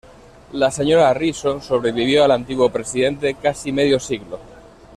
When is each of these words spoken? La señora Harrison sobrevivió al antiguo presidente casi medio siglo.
La 0.53 0.71
señora 0.71 1.09
Harrison 1.11 1.61
sobrevivió 1.61 2.23
al 2.23 2.31
antiguo 2.31 2.71
presidente 2.71 3.35
casi 3.35 3.71
medio 3.71 3.99
siglo. 3.99 4.39